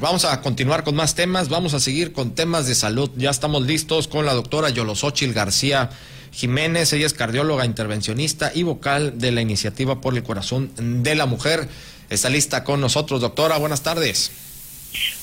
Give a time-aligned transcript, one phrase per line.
[0.00, 3.10] Vamos a continuar con más temas, vamos a seguir con temas de salud.
[3.16, 5.90] Ya estamos listos con la doctora Yolosochil García
[6.30, 6.92] Jiménez.
[6.92, 10.70] Ella es cardióloga, intervencionista y vocal de la Iniciativa por el Corazón
[11.02, 11.68] de la Mujer.
[12.10, 13.58] Está lista con nosotros, doctora.
[13.58, 14.30] Buenas tardes.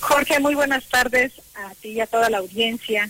[0.02, 3.10] Jorge, muy buenas tardes a ti y a toda la audiencia.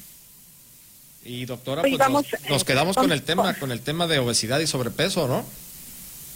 [1.23, 4.59] Y doctora, pues nos, nos, eh, quedamos con el tema, con el tema de obesidad
[4.59, 5.43] y sobrepeso, ¿no?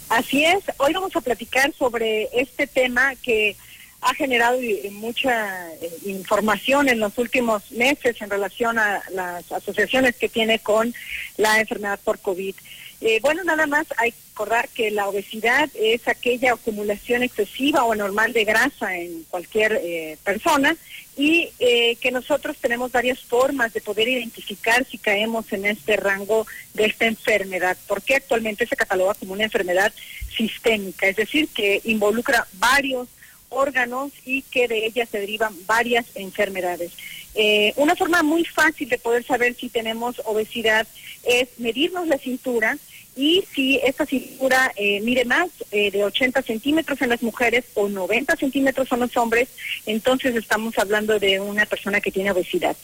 [0.08, 0.64] Así es.
[0.78, 3.56] Hoy vamos a platicar sobre este tema que
[4.02, 4.58] ha generado
[4.92, 10.94] mucha eh, información en los últimos meses en relación a las asociaciones que tiene con
[11.36, 12.54] la enfermedad por COVID.
[13.02, 17.94] Eh, bueno, nada más hay que recordar que la obesidad es aquella acumulación excesiva o
[17.94, 20.76] normal de grasa en cualquier eh, persona
[21.16, 26.86] y que nosotros tenemos varias formas de poder identificar si caemos en este rango de
[26.86, 29.92] esta enfermedad, porque actualmente se cataloga como una enfermedad
[30.34, 33.08] sistémica, es decir, que involucra varios
[33.50, 36.92] órganos y que de ellas se derivan varias enfermedades.
[37.34, 40.86] Eh, una forma muy fácil de poder saber si tenemos obesidad
[41.24, 42.76] es medirnos la cintura
[43.16, 47.88] y si esta cintura eh, mide más eh, de 80 centímetros en las mujeres o
[47.88, 49.48] 90 centímetros en los hombres,
[49.84, 52.76] entonces estamos hablando de una persona que tiene obesidad.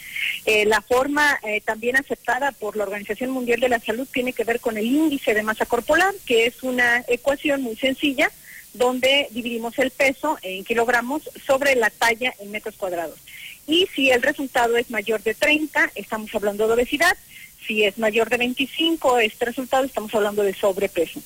[0.66, 4.76] la forma también aceptada por la Organización Mundial de la Salud tiene que ver con
[4.76, 8.30] el índice de masa corporal, que es una ecuación muy sencilla
[8.76, 13.18] donde dividimos el peso en kilogramos sobre la talla en metros cuadrados.
[13.66, 17.16] Y si el resultado es mayor de 30, estamos hablando de obesidad.
[17.66, 21.20] Si es mayor de 25, este resultado estamos hablando de sobrepeso.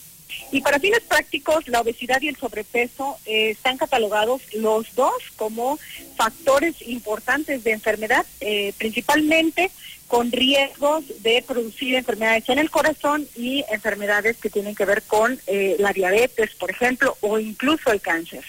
[0.52, 5.78] Y para fines prácticos, la obesidad y el sobrepeso eh, están catalogados los dos como
[6.16, 9.70] factores importantes de enfermedad, eh, principalmente
[10.10, 15.40] con riesgos de producir enfermedades en el corazón y enfermedades que tienen que ver con
[15.46, 18.44] eh, la diabetes, por ejemplo, o incluso el cáncer.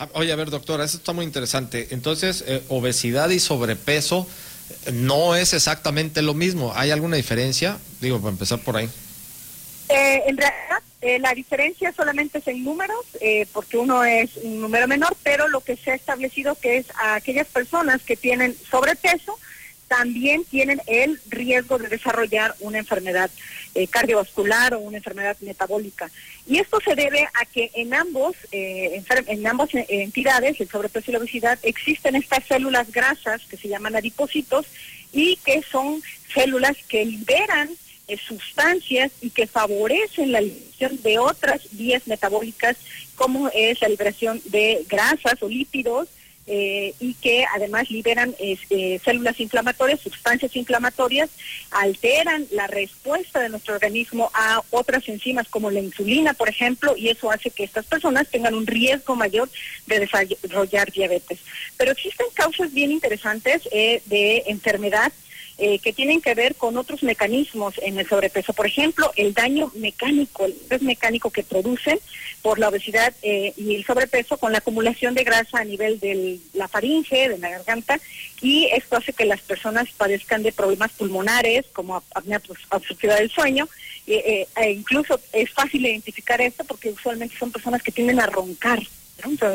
[0.00, 1.88] Ah, oye, a ver, doctora, eso está muy interesante.
[1.92, 4.26] Entonces, eh, obesidad y sobrepeso
[4.92, 6.72] no es exactamente lo mismo.
[6.74, 7.78] ¿Hay alguna diferencia?
[8.00, 8.90] Digo, para empezar por ahí.
[9.90, 10.82] En realidad,
[11.20, 13.04] la diferencia solamente es en números,
[13.52, 17.16] porque uno es un número menor, pero lo que se ha establecido que es a
[17.16, 19.38] aquellas personas que tienen sobrepeso,
[19.90, 23.28] también tienen el riesgo de desarrollar una enfermedad
[23.74, 26.08] eh, cardiovascular o una enfermedad metabólica.
[26.46, 31.10] Y esto se debe a que en ambos, eh, en ambas eh, entidades, el sobrepeso
[31.10, 34.64] y la obesidad, existen estas células grasas que se llaman adipocitos
[35.12, 36.00] y que son
[36.32, 37.68] células que liberan
[38.18, 42.76] sustancias y que favorecen la liberación de otras vías metabólicas
[43.14, 46.08] como es la liberación de grasas o lípidos
[46.46, 51.30] eh, y que además liberan este, células inflamatorias, sustancias inflamatorias,
[51.70, 57.08] alteran la respuesta de nuestro organismo a otras enzimas como la insulina, por ejemplo, y
[57.08, 59.48] eso hace que estas personas tengan un riesgo mayor
[59.86, 61.38] de desarrollar diabetes.
[61.76, 65.12] Pero existen causas bien interesantes eh, de enfermedad
[65.62, 68.54] eh, que tienen que ver con otros mecanismos en el sobrepeso.
[68.54, 71.98] Por ejemplo, el daño mecánico, el estrés mecánico que producen
[72.40, 76.38] por la obesidad eh, y el sobrepeso con la acumulación de grasa a nivel de
[76.54, 78.00] la faringe, de la garganta,
[78.40, 82.40] y esto hace que las personas padezcan de problemas pulmonares como apnea
[82.70, 83.68] obstructiva del sueño.
[84.06, 88.80] Eh, e incluso es fácil identificar esto porque usualmente son personas que tienden a roncar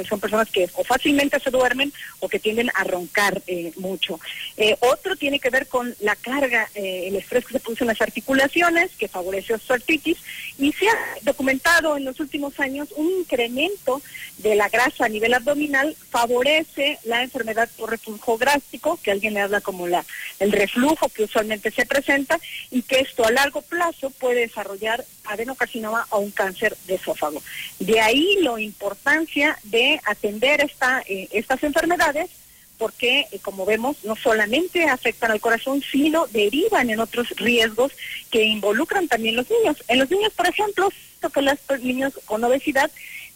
[0.07, 4.19] son personas que o fácilmente se duermen o que tienden a roncar eh, mucho.
[4.57, 7.89] Eh, otro tiene que ver con la carga, eh, el estrés que se produce en
[7.89, 10.17] las articulaciones, que favorece osteoartritis,
[10.57, 14.01] y se ha documentado en los últimos años un incremento
[14.37, 19.41] de la grasa a nivel abdominal, favorece la enfermedad por reflujo gástrico, que alguien le
[19.41, 20.05] habla como la,
[20.39, 22.39] el reflujo que usualmente se presenta,
[22.71, 27.41] y que esto a largo plazo puede desarrollar adenocarcinoma o un cáncer de esófago.
[27.79, 32.29] De ahí la importancia de atender esta, eh, estas enfermedades
[32.77, 37.93] porque, eh, como vemos, no solamente afectan al corazón, sino derivan en otros riesgos
[38.29, 39.77] que involucran también los niños.
[39.88, 40.89] En los niños, por ejemplo,
[41.33, 42.91] que los niños con obesidad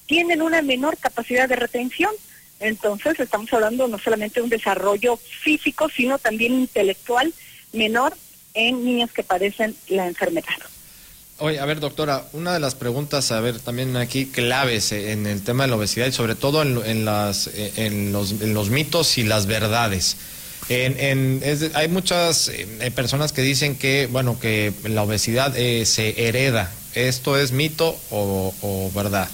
[0.06, 2.12] tienen una menor capacidad de retención.
[2.60, 7.34] Entonces, estamos hablando no solamente de un desarrollo físico, sino también intelectual
[7.74, 8.16] menor
[8.54, 10.58] en niños que padecen la enfermedad.
[11.40, 15.42] Oye, a ver, doctora, una de las preguntas, a ver, también aquí claves en el
[15.42, 20.18] tema de la obesidad y sobre todo en, las, en, los, mitos y las verdades.
[20.70, 26.74] hay muchas eh, personas que dicen que, bueno, que la obesidad eh, se hereda.
[26.94, 29.30] ¿Esto es mito o, verdad?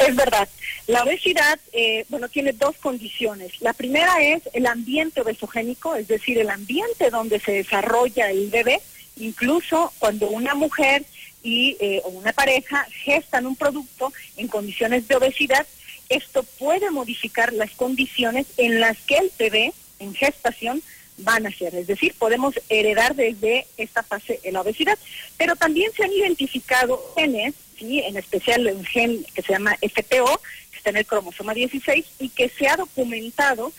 [0.00, 0.48] Es verdad.
[0.88, 3.52] La obesidad, eh, bueno, tiene dos condiciones.
[3.60, 8.80] La primera es el ambiente obesogénico, es decir, el ambiente donde se desarrolla el bebé
[9.16, 11.04] incluso cuando una mujer
[11.42, 15.66] y eh, o una pareja gestan un producto en condiciones de obesidad,
[16.08, 20.82] esto puede modificar las condiciones en las que el bebé en gestación
[21.18, 21.74] van a ser.
[21.74, 24.98] Es decir, podemos heredar desde esta fase la obesidad.
[25.36, 28.00] Pero también se han identificado genes, ¿sí?
[28.00, 30.40] en especial un gen que se llama FTO,
[30.70, 33.72] que está en el cromosoma 16, y que se ha documentado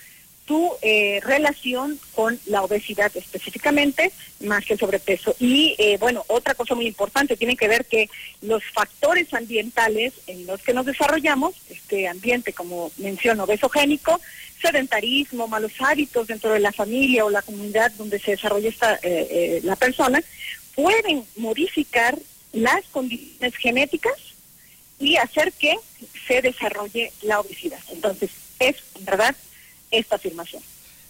[0.46, 4.12] tu eh, relación con la obesidad específicamente,
[4.42, 5.36] más que el sobrepeso.
[5.40, 8.10] Y eh, bueno, otra cosa muy importante tiene que ver que
[8.42, 14.22] los factores ambientales en los que nos desarrollamos, este ambiente como menciono, obesogénico,
[14.62, 19.62] sedentarismo, malos hábitos dentro de la familia o la comunidad donde se desarrolla esta, eh,
[19.64, 20.22] la persona,
[20.76, 22.18] pueden modificar
[22.54, 24.14] las condiciones genéticas
[25.00, 25.76] y hacer que
[26.28, 27.80] se desarrolle la obesidad.
[27.92, 29.36] Entonces, es, ¿verdad?,
[29.98, 30.62] esta afirmación.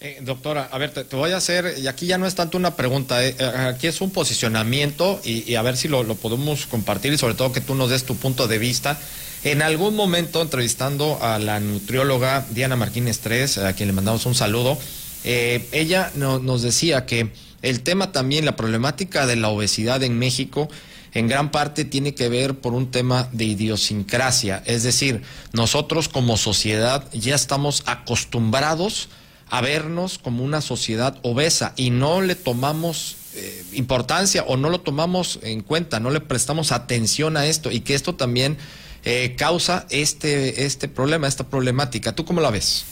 [0.01, 2.75] Eh, doctora, a ver, te, voy a hacer, y aquí ya no es tanto una
[2.75, 7.17] pregunta, eh, eh, aquí es un posicionamiento y, a ver si lo, podemos compartir y
[7.17, 8.99] sobre todo que tú nos des tu punto de vista.
[9.43, 14.35] En algún momento, entrevistando a la nutrióloga Diana Martínez Tres, a quien le mandamos un
[14.35, 14.77] saludo,
[15.23, 17.29] ella nos decía que
[17.61, 20.67] el tema también, la problemática de la obesidad en México,
[21.15, 25.23] en gran parte tiene que ver por un tema de idiosincrasia, es decir,
[25.53, 29.09] nosotros como sociedad ya estamos acostumbrados
[29.49, 34.81] a vernos como una sociedad obesa y no le tomamos eh, importancia o no lo
[34.81, 38.57] tomamos en cuenta, no le prestamos atención a esto y que esto también
[39.05, 42.13] eh, causa este, este problema, esta problemática.
[42.13, 42.85] ¿Tú cómo la ves?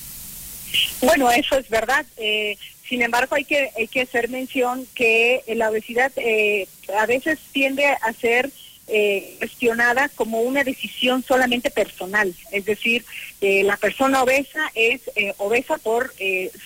[1.01, 2.05] Bueno, eso es verdad.
[2.17, 6.67] Eh, sin embargo, hay que, hay que hacer mención que la obesidad eh,
[6.97, 8.49] a veces tiende a ser
[8.87, 13.05] eh, gestionada como una decisión solamente personal, es decir,
[13.41, 15.01] eh, la persona obesa es
[15.37, 16.13] obesa por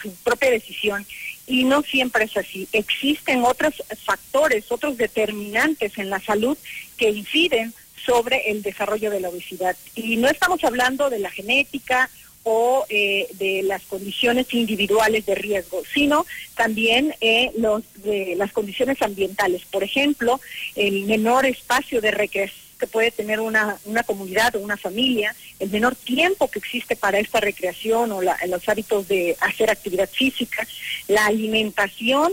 [0.01, 1.05] su propia decisión
[1.47, 2.67] y no siempre es así.
[2.73, 6.57] Existen otros factores, otros determinantes en la salud
[6.97, 7.73] que inciden
[8.05, 9.75] sobre el desarrollo de la obesidad.
[9.95, 12.09] Y no estamos hablando de la genética
[12.49, 19.01] o eh, de las condiciones individuales de riesgo, sino también eh, los, de las condiciones
[19.01, 19.63] ambientales.
[19.69, 20.39] Por ejemplo,
[20.75, 25.69] el menor espacio de recreación que puede tener una, una comunidad o una familia, el
[25.71, 30.65] menor tiempo que existe para esta recreación o los hábitos de hacer actividad física,
[31.07, 32.31] la alimentación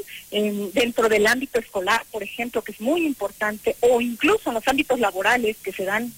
[0.75, 5.01] dentro del ámbito escolar, por ejemplo, que es muy importante, o incluso en los ámbitos
[5.01, 6.13] laborales que se dan,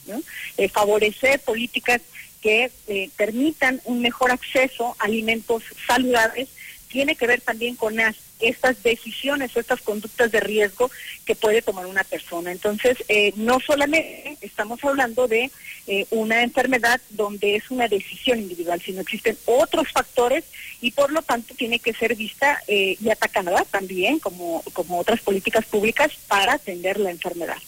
[0.59, 2.01] eh, favorecer políticas
[2.47, 6.49] que eh, permitan un mejor acceso a alimentos saludables
[6.87, 7.97] tiene que ver también con
[8.39, 10.89] estas decisiones o estas conductas de riesgo
[11.25, 12.53] que puede tomar una persona.
[12.53, 15.51] Entonces, eh, no solamente estamos hablando de
[15.89, 20.45] eh, una enfermedad donde es una decisión individual, sino existen otros factores
[20.81, 25.65] y por lo tanto tiene que ser vista y atacada también como, como otras políticas
[25.65, 27.59] públicas para atender la enfermedad.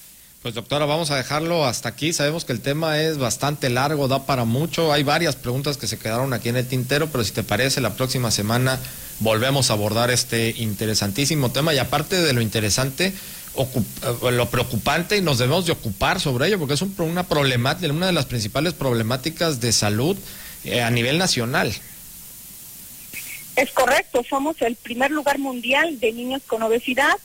[0.43, 2.13] Pues doctora, vamos a dejarlo hasta aquí.
[2.13, 4.93] Sabemos que el tema es bastante largo, da para mucho.
[4.93, 7.95] Hay varias preguntas que se quedaron aquí en el tintero, pero si te parece, la
[7.95, 8.79] próxima semana
[9.19, 11.75] volvemos a abordar este interesantísimo tema.
[11.75, 13.13] Y aparte de lo interesante,
[13.57, 18.07] eh, lo preocupante, y nos debemos de ocupar sobre ello, porque es una problemática, una
[18.07, 20.17] de las principales problemáticas de salud
[20.63, 21.75] eh, a nivel nacional.
[23.57, 27.17] Es correcto, somos el primer lugar mundial de niños con obesidad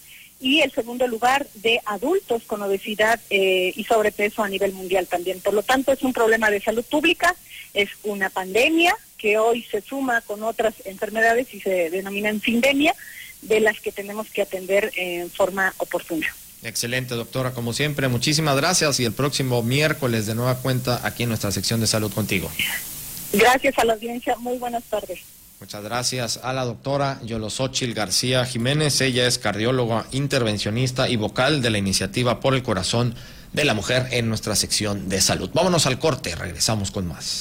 [0.44, 5.40] y el segundo lugar de adultos con obesidad eh, y sobrepeso a nivel mundial también.
[5.40, 7.34] Por lo tanto, es un problema de salud pública,
[7.74, 12.94] es una pandemia que hoy se suma con otras enfermedades y se denominan sindemia,
[13.42, 16.28] de las que tenemos que atender en forma oportuna.
[16.62, 17.52] Excelente, doctora.
[17.52, 21.80] Como siempre, muchísimas gracias y el próximo miércoles de nueva cuenta aquí en nuestra sección
[21.80, 22.50] de salud contigo.
[23.32, 24.36] Gracias a la audiencia.
[24.38, 25.20] Muy buenas tardes.
[25.64, 29.00] Muchas gracias a la doctora Yolosochil García Jiménez.
[29.00, 33.16] Ella es cardióloga, intervencionista y vocal de la iniciativa por el corazón
[33.54, 35.50] de la mujer en nuestra sección de salud.
[35.54, 37.24] Vámonos al corte, regresamos con más.